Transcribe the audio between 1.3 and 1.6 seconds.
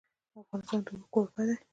دی.